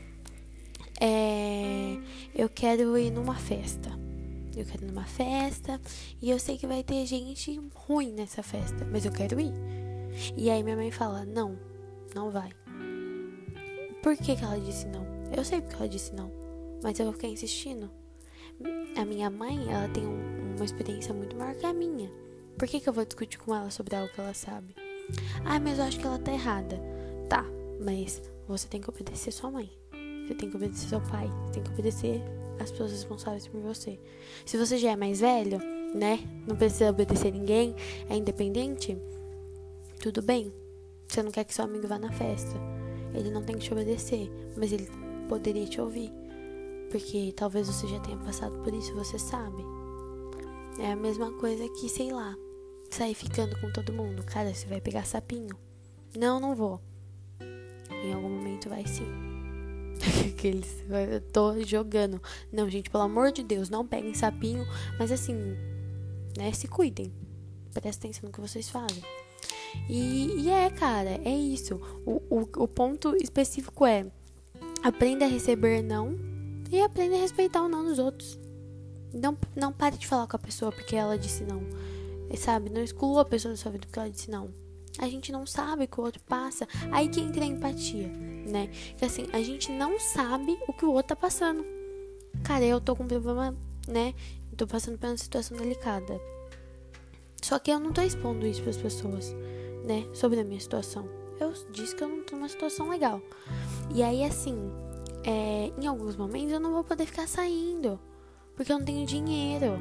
é, 1.00 1.98
eu 2.34 2.50
quero 2.50 2.98
ir 2.98 3.12
numa 3.12 3.36
festa. 3.36 3.90
Eu 4.56 4.66
quero 4.66 4.84
ir 4.84 4.88
numa 4.88 5.06
festa 5.06 5.82
e 6.22 6.30
eu 6.30 6.40
sei 6.40 6.58
que 6.58 6.68
vai 6.68 6.84
ter 6.84 7.06
gente 7.06 7.62
ruim 7.74 8.14
nessa 8.14 8.42
festa, 8.42 8.88
mas 8.90 9.06
eu 9.06 9.12
quero 9.12 9.40
ir. 9.40 9.54
E 10.38 10.50
aí 10.50 10.64
minha 10.64 10.76
mãe 10.76 10.92
fala: 10.92 11.26
Não, 11.26 11.58
não 12.14 12.32
vai. 12.32 12.52
Por 14.02 14.16
que, 14.16 14.36
que 14.36 14.44
ela 14.44 14.60
disse 14.60 14.86
não? 14.88 15.06
Eu 15.36 15.44
sei 15.44 15.62
porque 15.62 15.76
ela 15.76 15.90
disse 15.90 16.14
não, 16.14 16.32
mas 16.84 17.00
eu 17.00 17.06
vou 17.06 17.14
ficar 17.14 17.28
insistindo. 17.28 17.90
A 18.96 19.04
minha 19.04 19.30
mãe, 19.30 19.70
ela 19.70 19.90
tem 19.90 20.06
um, 20.06 20.56
uma 20.56 20.64
experiência 20.64 21.14
muito 21.14 21.36
maior 21.36 21.56
que 21.56 21.66
a 21.66 21.74
minha. 21.74 22.10
Por 22.58 22.68
que, 22.68 22.80
que 22.80 22.88
eu 22.88 22.94
vou 22.94 23.06
discutir 23.06 23.38
com 23.38 23.54
ela 23.54 23.70
sobre 23.70 23.96
algo 23.96 24.12
que 24.14 24.20
ela 24.20 24.34
sabe? 24.34 24.76
Ah, 25.44 25.60
mas 25.60 25.78
eu 25.78 25.86
acho 25.86 26.00
que 26.00 26.06
ela 26.06 26.20
tá 26.20 26.32
errada. 26.32 26.80
Tá, 27.30 27.46
mas 27.84 28.22
você 28.48 28.68
tem 28.68 28.80
que 28.80 28.90
obedecer 28.90 29.32
sua 29.32 29.52
mãe. 29.52 29.70
Você 30.26 30.36
tem 30.36 30.50
que 30.50 30.56
obedecer 30.56 30.90
seu 30.90 31.02
pai. 31.02 31.30
Você 31.46 31.54
tem 31.54 31.64
que 31.64 31.72
obedecer 31.72 32.22
as 32.60 32.72
pessoas 32.72 32.92
responsáveis 32.92 33.48
por 33.48 33.60
você. 33.62 34.00
Se 34.46 34.58
você 34.58 34.78
já 34.78 34.92
é 34.92 34.96
mais 34.96 35.20
velho, 35.20 35.60
né? 35.94 36.20
Não 36.48 36.56
precisa 36.56 36.90
obedecer 36.90 37.32
ninguém, 37.32 37.76
é 38.10 38.16
independente, 38.16 38.98
tudo 40.00 40.22
bem. 40.22 40.54
Você 41.08 41.22
não 41.22 41.32
quer 41.32 41.44
que 41.44 41.54
seu 41.54 41.66
amigo 41.66 41.88
vá 41.88 42.00
na 42.00 42.12
festa. 42.12 42.54
Ele 43.14 43.30
não 43.32 43.44
tem 43.44 43.58
que 43.58 43.64
te 43.64 43.74
obedecer, 43.74 44.32
mas 44.58 44.72
ele 44.72 44.90
poderia 45.30 45.66
te 45.66 45.80
ouvir. 45.80 46.12
Porque 46.92 47.34
talvez 47.36 47.68
você 47.68 47.88
já 47.88 48.00
tenha 48.00 48.18
passado 48.18 48.58
por 48.60 48.74
isso, 48.74 48.94
você 48.94 49.18
sabe. 49.20 49.64
É 50.80 50.92
a 50.92 50.96
mesma 50.96 51.32
coisa 51.34 51.68
que, 51.70 51.88
sei 51.88 52.12
lá, 52.12 52.36
sair 52.92 53.14
ficando 53.14 53.60
com 53.60 53.72
todo 53.72 53.94
mundo. 53.94 54.24
Cara, 54.24 54.54
você 54.54 54.66
vai 54.68 54.82
pegar 54.82 55.06
sapinho. 55.06 55.58
Não, 56.18 56.40
não 56.40 56.56
vou. 56.56 56.82
Em 58.04 58.14
algum 58.14 58.30
momento 58.30 58.70
vai 58.70 58.86
sim. 58.86 59.08
Aqueles, 60.30 60.84
eu 60.90 61.22
tô 61.32 61.60
jogando. 61.62 62.22
Não, 62.52 62.70
gente, 62.70 62.90
pelo 62.90 63.04
amor 63.04 63.32
de 63.32 63.44
Deus, 63.44 63.70
não 63.70 63.88
peguem 63.88 64.14
sapinho. 64.14 64.66
Mas 65.00 65.12
assim, 65.12 65.36
né, 66.38 66.52
se 66.52 66.68
cuidem. 66.68 67.14
Prestem 67.74 68.10
atenção 68.10 68.28
no 68.28 68.34
que 68.34 68.42
vocês 68.42 68.70
fazem. 68.70 69.04
E, 69.90 70.42
e 70.42 70.50
é, 70.50 70.70
cara, 70.70 71.20
é 71.24 71.36
isso. 71.36 71.76
O, 72.06 72.22
o, 72.30 72.64
o 72.64 72.68
ponto 72.68 73.16
específico 73.16 73.86
é: 73.86 74.06
aprenda 74.84 75.26
a 75.26 75.28
receber 75.28 75.82
não 75.82 76.16
e 76.72 76.82
aprenda 76.82 77.16
a 77.16 77.20
respeitar 77.20 77.62
o 77.62 77.70
não 77.70 77.84
dos 77.86 78.00
outros. 78.00 78.40
Não, 79.16 79.38
não 79.56 79.72
pare 79.72 79.98
de 79.98 80.06
falar 80.06 80.28
com 80.28 80.36
a 80.36 80.40
pessoa 80.40 80.72
porque 80.72 80.96
ela 80.96 81.18
disse 81.18 81.44
não. 81.44 81.64
Sabe? 82.38 82.70
Não 82.70 82.84
exclua 82.84 83.22
a 83.22 83.26
pessoa 83.26 83.54
da 83.54 83.58
sua 83.58 83.72
vida 83.72 83.86
porque 83.88 83.98
ela 83.98 84.10
disse 84.10 84.30
não. 84.30 84.50
A 84.98 85.08
gente 85.08 85.32
não 85.32 85.46
sabe 85.46 85.86
o 85.86 85.88
que 85.88 86.00
o 86.00 86.04
outro 86.04 86.22
passa. 86.24 86.68
Aí 86.92 87.08
que 87.08 87.22
entra 87.22 87.44
a 87.44 87.48
empatia, 87.48 88.08
né? 88.08 88.70
Que 88.98 89.06
assim, 89.06 89.28
a 89.32 89.42
gente 89.42 89.72
não 89.72 90.00
sabe 90.00 90.58
o 90.68 90.74
que 90.74 90.86
o 90.86 90.92
outro 90.92 91.10
tá 91.10 91.16
passando. 91.16 91.66
Cara, 92.44 92.66
eu 92.66 92.82
tô 92.82 92.96
com 92.96 93.04
um 93.04 93.08
problema, 93.08 93.56
né? 93.88 94.14
Tô 94.58 94.66
passando 94.68 94.98
por 94.98 95.08
uma 95.08 95.18
situação 95.18 95.58
delicada. 95.58 96.20
Só 97.42 97.60
que 97.60 97.72
eu 97.72 97.80
não 97.80 97.92
tô 97.92 98.02
expondo 98.02 98.46
isso 98.48 98.62
para 98.62 98.72
as 98.72 98.78
pessoas, 98.78 99.36
né? 99.86 100.08
Sobre 100.14 100.40
a 100.40 100.44
minha 100.44 100.60
situação. 100.60 101.08
Eu 101.40 101.54
disse 101.72 101.96
que 101.96 102.04
eu 102.04 102.08
não 102.08 102.24
tô 102.24 102.36
numa 102.36 102.48
situação 102.48 102.90
legal. 102.90 103.22
E 103.94 104.02
aí, 104.02 104.24
assim, 104.24 104.56
é, 105.24 105.72
em 105.78 105.88
alguns 105.88 106.16
momentos 106.16 106.52
eu 106.52 106.60
não 106.60 106.72
vou 106.72 106.84
poder 106.84 107.06
ficar 107.06 107.28
saindo. 107.28 108.00
Porque 108.56 108.72
eu 108.72 108.78
não 108.78 108.86
tenho 108.86 109.06
dinheiro 109.06 109.78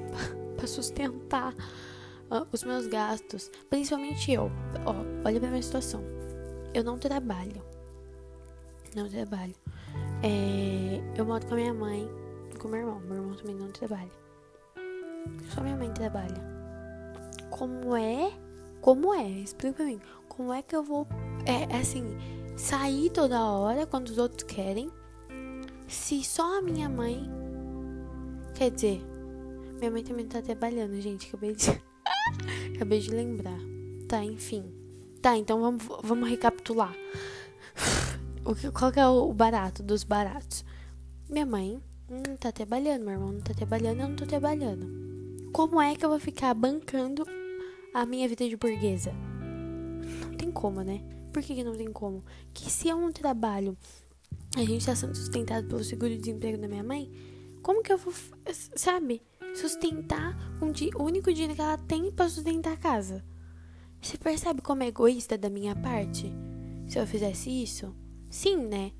para 0.56 0.66
sustentar 0.66 1.52
uh, 1.52 2.46
os 2.52 2.64
meus 2.64 2.86
gastos. 2.86 3.50
Principalmente 3.70 4.32
eu. 4.32 4.50
Ó, 4.84 4.94
olha 5.24 5.40
pra 5.40 5.48
minha 5.48 5.62
situação. 5.62 6.02
Eu 6.74 6.84
não 6.84 6.98
trabalho. 6.98 7.62
Não 8.94 9.08
trabalho. 9.08 9.54
É, 10.22 11.00
eu 11.18 11.24
moro 11.24 11.46
com 11.46 11.54
a 11.54 11.56
minha 11.56 11.74
mãe 11.74 12.08
com 12.56 12.68
meu 12.68 12.80
irmão. 12.80 13.00
Meu 13.00 13.16
irmão 13.16 13.34
também 13.34 13.54
não 13.54 13.70
trabalha. 13.70 14.10
Só 15.54 15.60
minha 15.60 15.76
mãe 15.76 15.92
trabalha. 15.92 16.42
Como 17.50 17.96
é? 17.96 18.32
Como 18.80 19.14
é? 19.14 19.28
Explica 19.28 19.76
pra 19.76 19.84
mim. 19.86 20.00
Como 20.28 20.52
é 20.52 20.62
que 20.62 20.74
eu 20.76 20.82
vou, 20.82 21.06
é, 21.46 21.74
é 21.74 21.80
assim, 21.80 22.04
sair 22.56 23.10
toda 23.10 23.42
hora 23.42 23.86
quando 23.86 24.08
os 24.08 24.18
outros 24.18 24.42
querem? 24.42 24.90
Se 25.88 26.22
só 26.24 26.58
a 26.58 26.62
minha 26.62 26.88
mãe. 26.88 27.45
Quer 28.56 28.70
dizer, 28.70 29.02
minha 29.78 29.90
mãe 29.90 30.02
também 30.02 30.26
tá 30.26 30.40
trabalhando, 30.40 30.98
gente. 30.98 31.28
Acabei 31.28 31.54
de. 31.54 31.70
Acabei 32.74 33.00
de 33.00 33.10
lembrar. 33.10 33.58
Tá, 34.08 34.24
enfim. 34.24 34.64
Tá, 35.20 35.36
então 35.36 35.60
vamos, 35.60 35.84
vamos 36.02 36.28
recapitular. 36.28 36.94
O 38.44 38.54
que, 38.54 38.70
qual 38.70 38.92
que 38.92 39.00
é 39.00 39.06
o 39.06 39.32
barato 39.32 39.82
dos 39.82 40.04
baratos? 40.04 40.64
Minha 41.28 41.44
mãe 41.44 41.82
não 42.08 42.36
tá 42.36 42.52
trabalhando, 42.52 43.02
meu 43.02 43.14
irmão 43.14 43.32
não 43.32 43.40
tá 43.40 43.52
trabalhando, 43.52 44.00
eu 44.00 44.08
não 44.08 44.16
tô 44.16 44.24
trabalhando. 44.24 44.86
Como 45.52 45.80
é 45.80 45.94
que 45.94 46.04
eu 46.04 46.08
vou 46.08 46.20
ficar 46.20 46.54
bancando 46.54 47.26
a 47.92 48.06
minha 48.06 48.28
vida 48.28 48.48
de 48.48 48.56
burguesa? 48.56 49.12
Não 50.22 50.34
tem 50.34 50.50
como, 50.50 50.80
né? 50.82 51.02
Por 51.32 51.42
que, 51.42 51.56
que 51.56 51.64
não 51.64 51.74
tem 51.74 51.92
como? 51.92 52.24
Que 52.54 52.70
se 52.70 52.88
é 52.88 52.94
um 52.94 53.10
trabalho, 53.10 53.76
a 54.56 54.60
gente 54.60 54.86
tá 54.86 54.94
sendo 54.94 55.14
sustentado 55.14 55.66
pelo 55.66 55.82
seguro-desemprego 55.82 56.56
da 56.56 56.68
minha 56.68 56.84
mãe, 56.84 57.10
como 57.66 57.82
que 57.82 57.92
eu 57.92 57.98
vou, 57.98 58.14
sabe, 58.76 59.20
sustentar 59.52 60.38
dia, 60.72 60.92
o 60.94 61.02
único 61.02 61.32
dinheiro 61.32 61.56
que 61.56 61.60
ela 61.60 61.76
tem 61.76 62.12
para 62.12 62.28
sustentar 62.28 62.74
a 62.74 62.76
casa? 62.76 63.24
Você 64.00 64.16
percebe 64.16 64.62
como 64.62 64.84
é 64.84 64.86
egoísta 64.86 65.36
da 65.36 65.50
minha 65.50 65.74
parte? 65.74 66.32
Se 66.86 66.96
eu 66.96 67.04
fizesse 67.08 67.50
isso? 67.50 67.92
Sim, 68.30 68.58
né? 68.68 68.92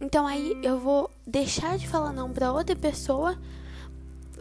Então 0.00 0.26
aí 0.26 0.58
eu 0.64 0.80
vou 0.80 1.12
deixar 1.24 1.78
de 1.78 1.86
falar 1.86 2.12
não 2.12 2.32
para 2.32 2.52
outra 2.52 2.74
pessoa, 2.74 3.38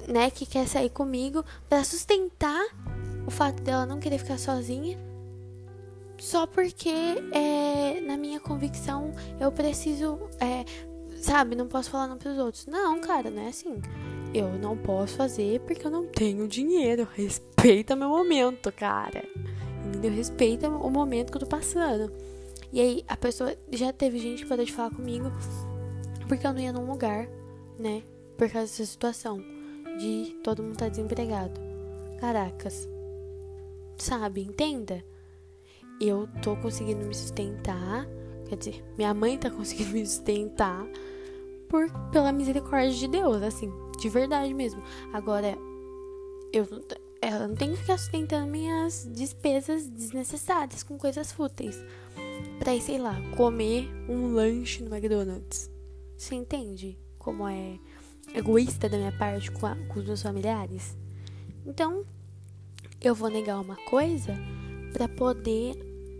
né, 0.07 0.31
que 0.31 0.47
quer 0.47 0.67
sair 0.67 0.89
comigo 0.89 1.45
para 1.69 1.83
sustentar 1.83 2.65
o 3.27 3.29
fato 3.29 3.61
dela 3.61 3.85
não 3.85 3.99
querer 3.99 4.17
ficar 4.17 4.39
sozinha, 4.39 4.97
só 6.17 6.47
porque 6.47 6.89
é, 7.31 8.01
na 8.01 8.17
minha 8.17 8.39
convicção 8.39 9.13
eu 9.39 9.51
preciso, 9.51 10.17
é, 10.39 10.65
sabe, 11.23 11.55
não 11.55 11.67
posso 11.67 11.89
falar 11.89 12.07
não 12.07 12.17
para 12.17 12.31
os 12.31 12.37
outros. 12.37 12.65
Não, 12.65 12.99
cara, 12.99 13.29
não 13.29 13.43
é 13.43 13.49
assim. 13.49 13.81
Eu 14.33 14.49
não 14.57 14.77
posso 14.77 15.17
fazer 15.17 15.59
porque 15.61 15.85
eu 15.85 15.91
não 15.91 16.07
tenho 16.07 16.47
dinheiro. 16.47 17.07
Respeita 17.13 17.95
meu 17.95 18.09
momento, 18.09 18.71
cara. 18.71 19.23
Entendeu? 19.85 20.11
Respeita 20.11 20.69
o 20.69 20.89
momento 20.89 21.31
que 21.31 21.37
eu 21.37 21.41
tô 21.41 21.47
passando. 21.47 22.11
E 22.71 22.79
aí 22.79 23.03
a 23.07 23.17
pessoa 23.17 23.55
já 23.71 23.91
teve 23.91 24.17
gente 24.17 24.43
que 24.43 24.49
parou 24.49 24.63
de 24.63 24.71
falar 24.71 24.91
comigo 24.91 25.29
porque 26.27 26.47
eu 26.47 26.53
não 26.53 26.61
ia 26.61 26.71
num 26.71 26.89
lugar, 26.89 27.27
né? 27.77 28.03
Por 28.37 28.49
causa 28.49 28.71
dessa 28.71 28.85
situação 28.85 29.43
de 29.99 30.37
todo 30.41 30.63
mundo 30.63 30.77
tá 30.77 30.87
desempregado. 30.87 31.59
Caracas. 32.19 32.87
Sabe, 33.97 34.41
entenda. 34.41 35.03
Eu 35.99 36.27
tô 36.41 36.55
conseguindo 36.55 37.05
me 37.05 37.13
sustentar, 37.13 38.07
quer 38.47 38.55
dizer, 38.55 38.83
minha 38.97 39.13
mãe 39.13 39.37
tá 39.37 39.51
conseguindo 39.51 39.91
me 39.91 40.05
sustentar 40.05 40.87
por 41.71 41.89
pela 42.11 42.33
misericórdia 42.33 42.91
de 42.91 43.07
Deus, 43.07 43.41
assim, 43.41 43.71
de 43.97 44.09
verdade 44.09 44.53
mesmo. 44.53 44.83
Agora 45.13 45.57
eu 46.51 46.67
ela 47.21 47.47
não 47.47 47.55
tem 47.55 47.71
que 47.71 47.77
ficar 47.77 47.97
sustentando 47.97 48.51
minhas 48.51 49.07
despesas 49.13 49.87
desnecessárias 49.87 50.81
com 50.81 50.97
coisas 50.97 51.31
fúteis 51.31 51.77
pra 52.59 52.75
ir, 52.75 52.81
sei 52.81 52.97
lá, 52.97 53.15
comer 53.37 53.87
um 54.09 54.33
lanche 54.33 54.83
no 54.83 54.93
McDonald's. 54.93 55.69
Você 56.17 56.33
entende 56.33 56.97
como 57.19 57.47
é 57.47 57.79
egoísta 58.33 58.89
da 58.89 58.97
minha 58.97 59.11
parte 59.11 59.51
com, 59.51 59.67
a, 59.67 59.75
com 59.75 59.99
os 59.99 60.05
meus 60.05 60.21
familiares? 60.21 60.97
Então, 61.63 62.03
eu 62.99 63.13
vou 63.13 63.29
negar 63.29 63.59
uma 63.59 63.75
coisa 63.85 64.35
para 64.91 65.07
poder 65.07 65.75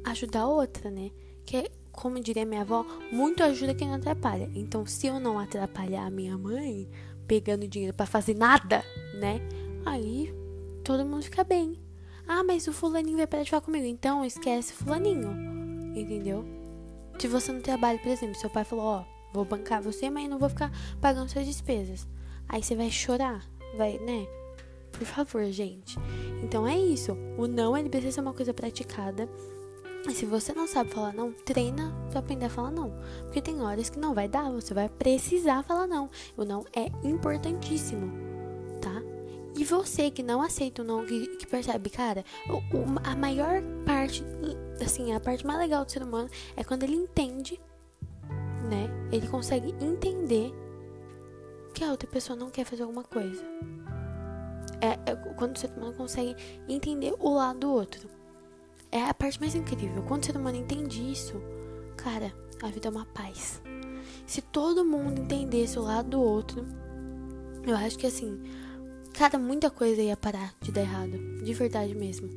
ajudar 0.05 0.47
outra, 0.47 0.91
né? 0.91 1.09
Que 1.45 1.57
é, 1.57 1.71
como 2.01 2.19
diria 2.19 2.43
minha 2.47 2.61
avó, 2.61 2.83
muito 3.11 3.43
ajuda 3.43 3.75
quem 3.75 3.87
não 3.87 3.93
atrapalha. 3.93 4.49
Então, 4.55 4.87
se 4.87 5.05
eu 5.05 5.19
não 5.19 5.37
atrapalhar 5.37 6.07
a 6.07 6.09
minha 6.09 6.35
mãe 6.35 6.89
pegando 7.27 7.67
dinheiro 7.67 7.95
para 7.95 8.07
fazer 8.07 8.35
nada, 8.35 8.83
né? 9.19 9.39
Aí 9.85 10.33
todo 10.83 11.05
mundo 11.05 11.21
fica 11.21 11.43
bem. 11.43 11.79
Ah, 12.27 12.43
mas 12.43 12.67
o 12.67 12.73
fulaninho 12.73 13.17
vai 13.17 13.27
parar 13.27 13.43
de 13.43 13.51
falar 13.51 13.61
comigo. 13.61 13.85
Então, 13.85 14.25
esquece 14.25 14.73
fulaninho. 14.73 15.29
Entendeu? 15.95 16.43
Se 17.19 17.27
você 17.27 17.51
não 17.51 17.61
trabalha, 17.61 17.99
por 17.99 18.09
exemplo, 18.09 18.33
seu 18.33 18.49
pai 18.49 18.63
falou, 18.63 18.85
ó, 18.85 19.03
vou 19.31 19.45
bancar 19.45 19.79
você, 19.79 20.09
mas 20.09 20.27
não 20.27 20.39
vou 20.39 20.49
ficar 20.49 20.71
pagando 20.99 21.29
suas 21.29 21.45
despesas. 21.45 22.07
Aí 22.49 22.63
você 22.63 22.75
vai 22.75 22.89
chorar, 22.89 23.45
vai, 23.77 23.99
né? 23.99 24.25
Por 24.91 25.05
favor, 25.05 25.45
gente. 25.51 25.99
Então 26.43 26.67
é 26.67 26.75
isso. 26.75 27.15
O 27.37 27.45
não, 27.45 27.77
ele 27.77 27.89
precisa 27.89 28.13
ser 28.13 28.21
uma 28.21 28.33
coisa 28.33 28.55
praticada. 28.55 29.29
E 30.07 30.13
se 30.13 30.25
você 30.25 30.51
não 30.51 30.67
sabe 30.67 30.89
falar 30.89 31.13
não, 31.13 31.31
treina 31.31 31.93
pra 32.09 32.19
aprender 32.19 32.45
a 32.45 32.49
falar 32.49 32.71
não. 32.71 32.91
Porque 33.23 33.41
tem 33.41 33.61
horas 33.61 33.89
que 33.89 33.99
não 33.99 34.13
vai 34.13 34.27
dar, 34.27 34.51
você 34.51 34.73
vai 34.73 34.89
precisar 34.89 35.63
falar 35.63 35.87
não. 35.87 36.09
O 36.35 36.43
não 36.43 36.65
é 36.73 36.87
importantíssimo, 37.07 38.11
tá? 38.81 39.01
E 39.55 39.63
você 39.63 40.09
que 40.09 40.23
não 40.23 40.41
aceita 40.41 40.81
o 40.81 40.85
não, 40.85 41.05
que, 41.05 41.37
que 41.37 41.45
percebe, 41.45 41.89
cara, 41.89 42.25
o, 42.49 42.77
o, 42.77 42.85
a 43.03 43.15
maior 43.15 43.61
parte, 43.85 44.23
assim, 44.83 45.13
a 45.13 45.19
parte 45.19 45.45
mais 45.45 45.59
legal 45.59 45.85
do 45.85 45.91
ser 45.91 46.01
humano 46.01 46.29
é 46.55 46.63
quando 46.63 46.83
ele 46.83 46.95
entende, 46.95 47.59
né? 48.69 48.89
Ele 49.11 49.27
consegue 49.27 49.75
entender 49.79 50.51
que 51.75 51.83
a 51.83 51.91
outra 51.91 52.09
pessoa 52.09 52.35
não 52.35 52.49
quer 52.49 52.65
fazer 52.65 52.83
alguma 52.83 53.03
coisa. 53.03 53.43
É, 54.81 55.11
é 55.11 55.15
quando 55.37 55.55
o 55.55 55.59
ser 55.59 55.69
humano 55.71 55.93
consegue 55.93 56.35
entender 56.67 57.13
o 57.19 57.35
lado 57.35 57.59
do 57.59 57.71
outro. 57.71 58.20
É 58.91 59.03
a 59.03 59.13
parte 59.13 59.39
mais 59.39 59.55
incrível. 59.55 60.03
Quando 60.03 60.23
o 60.23 60.25
ser 60.25 60.35
humano 60.35 60.57
entende 60.57 61.11
isso, 61.11 61.41
cara, 61.95 62.33
a 62.61 62.67
vida 62.67 62.87
é 62.87 62.91
uma 62.91 63.05
paz. 63.05 63.61
Se 64.25 64.41
todo 64.41 64.85
mundo 64.85 65.21
entendesse 65.21 65.79
o 65.79 65.83
lado 65.83 66.09
do 66.09 66.21
outro, 66.21 66.65
eu 67.65 67.75
acho 67.75 67.97
que 67.97 68.07
assim, 68.07 68.41
Cara, 69.13 69.37
muita 69.37 69.69
coisa 69.69 70.01
ia 70.01 70.17
parar 70.17 70.55
de 70.61 70.71
dar 70.71 70.81
errado. 70.81 71.17
De 71.43 71.53
verdade 71.53 71.93
mesmo. 71.93 72.29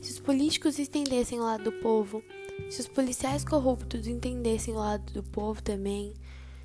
Se 0.00 0.12
os 0.12 0.20
políticos 0.20 0.78
entendessem 0.78 1.40
o 1.40 1.42
lado 1.42 1.64
do 1.64 1.72
povo, 1.72 2.22
se 2.68 2.80
os 2.80 2.88
policiais 2.88 3.44
corruptos 3.44 4.06
entendessem 4.06 4.74
o 4.74 4.78
lado 4.78 5.12
do 5.12 5.22
povo 5.22 5.62
também, 5.62 6.14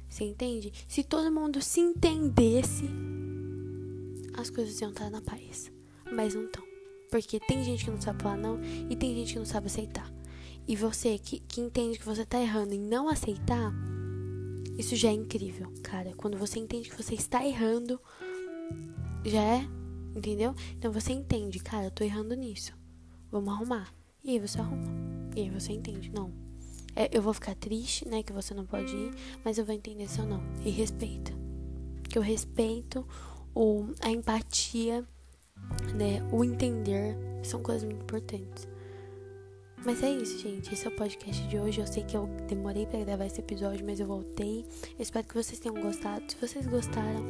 Você 0.08 0.24
entende? 0.24 0.72
Se 0.88 1.04
todo 1.04 1.32
mundo 1.32 1.62
se 1.62 1.80
entendesse, 1.80 2.86
as 4.38 4.50
coisas 4.50 4.80
iam 4.80 4.92
estar 4.92 5.10
na 5.10 5.22
paz. 5.22 5.72
Mas 6.12 6.36
não 6.36 6.46
estão. 6.46 6.65
Porque 7.16 7.40
tem 7.40 7.64
gente 7.64 7.86
que 7.86 7.92
não 7.92 8.02
sabe 8.02 8.22
falar 8.22 8.36
não 8.36 8.60
e 8.90 8.94
tem 8.94 9.16
gente 9.16 9.32
que 9.32 9.40
não 9.40 9.46
sabe 9.46 9.68
aceitar. 9.68 10.12
E 10.68 10.76
você 10.76 11.18
que, 11.18 11.40
que 11.40 11.62
entende 11.62 11.98
que 11.98 12.04
você 12.04 12.26
tá 12.26 12.42
errando 12.42 12.74
e 12.74 12.78
não 12.78 13.08
aceitar, 13.08 13.74
isso 14.78 14.98
já 14.98 15.08
é 15.08 15.14
incrível, 15.14 15.72
cara. 15.82 16.12
Quando 16.18 16.38
você 16.38 16.60
entende 16.60 16.90
que 16.90 17.02
você 17.02 17.16
está 17.16 17.46
errando, 17.46 18.02
já 19.24 19.42
é, 19.42 19.66
entendeu? 20.14 20.54
Então 20.78 20.92
você 20.92 21.14
entende, 21.14 21.60
cara, 21.60 21.86
eu 21.86 21.92
tô 21.92 22.04
errando 22.04 22.36
nisso. 22.36 22.74
Vamos 23.32 23.54
arrumar. 23.54 23.94
E 24.22 24.32
aí 24.32 24.40
você 24.40 24.60
arruma. 24.60 24.92
E 25.38 25.44
aí 25.44 25.50
você 25.50 25.72
entende, 25.72 26.12
não. 26.14 26.34
É, 26.94 27.10
eu 27.14 27.22
vou 27.22 27.34
ficar 27.34 27.56
triste, 27.56 28.06
né, 28.06 28.24
que 28.24 28.34
você 28.34 28.54
não 28.54 28.66
pode 28.66 28.94
ir, 28.94 29.14
mas 29.42 29.58
eu 29.58 29.64
vou 29.64 29.74
entender 29.74 30.10
se 30.10 30.20
eu 30.20 30.26
não. 30.26 30.44
E 30.66 30.70
respeita. 30.70 31.32
Que 32.10 32.18
eu 32.18 32.22
respeito 32.22 33.08
o, 33.56 33.88
a 34.02 34.12
empatia, 34.12 35.08
né, 35.96 36.28
o 36.32 36.44
entender, 36.44 37.16
são 37.44 37.62
coisas 37.62 37.84
muito 37.84 38.02
importantes. 38.02 38.68
Mas 39.86 40.02
é 40.02 40.10
isso, 40.10 40.40
gente. 40.40 40.74
Esse 40.74 40.88
é 40.88 40.90
o 40.90 40.96
podcast 40.96 41.48
de 41.48 41.60
hoje. 41.60 41.80
Eu 41.80 41.86
sei 41.86 42.04
que 42.04 42.18
eu 42.18 42.28
demorei 42.48 42.88
para 42.88 43.04
gravar 43.04 43.28
esse 43.28 43.40
episódio, 43.40 43.86
mas 43.86 44.00
eu 44.00 44.08
voltei. 44.08 44.66
Eu 44.98 45.04
espero 45.04 45.28
que 45.28 45.36
vocês 45.36 45.60
tenham 45.60 45.80
gostado. 45.80 46.24
Se 46.28 46.36
vocês 46.38 46.66
gostaram, 46.66 47.24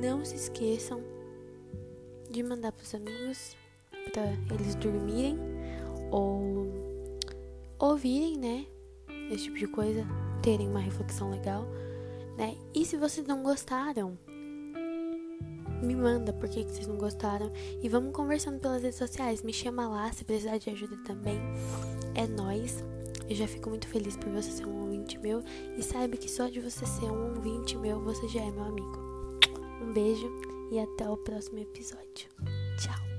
não 0.00 0.24
se 0.24 0.36
esqueçam 0.36 1.02
de 2.30 2.44
mandar 2.44 2.70
pros 2.70 2.94
amigos 2.94 3.56
para 4.12 4.54
eles 4.54 4.76
dormirem 4.76 5.36
ou 6.12 6.68
ouvirem, 7.76 8.38
né? 8.38 8.66
Esse 9.32 9.44
tipo 9.44 9.58
de 9.58 9.66
coisa, 9.66 10.06
terem 10.42 10.68
uma 10.68 10.80
reflexão 10.80 11.30
legal, 11.30 11.66
né? 12.36 12.56
E 12.72 12.84
se 12.84 12.96
vocês 12.96 13.26
não 13.26 13.42
gostaram, 13.42 14.16
me 15.82 15.94
manda 15.94 16.32
por 16.32 16.48
que, 16.48 16.64
vocês 16.64 16.86
não 16.86 16.96
gostaram 16.96 17.50
e 17.82 17.88
vamos 17.88 18.12
conversando 18.12 18.58
pelas 18.58 18.82
redes 18.82 18.98
sociais. 18.98 19.42
Me 19.42 19.52
chama 19.52 19.88
lá 19.88 20.12
se 20.12 20.24
precisar 20.24 20.58
de 20.58 20.70
ajuda 20.70 20.96
também. 21.04 21.38
É 22.14 22.26
nós. 22.26 22.84
Eu 23.28 23.36
já 23.36 23.46
fico 23.46 23.70
muito 23.70 23.86
feliz 23.86 24.16
por 24.16 24.28
você 24.30 24.50
ser 24.50 24.66
um 24.66 24.80
ouvinte 24.82 25.18
meu 25.18 25.42
e 25.76 25.82
saiba 25.82 26.16
que 26.16 26.28
só 26.28 26.48
de 26.48 26.60
você 26.60 26.84
ser 26.84 27.06
um 27.06 27.36
ouvinte 27.36 27.76
meu, 27.76 28.00
você 28.00 28.26
já 28.28 28.40
é 28.40 28.50
meu 28.50 28.64
amigo. 28.64 29.38
Um 29.80 29.92
beijo 29.92 30.28
e 30.72 30.78
até 30.78 31.08
o 31.08 31.16
próximo 31.16 31.58
episódio. 31.60 32.28
Tchau. 32.78 33.09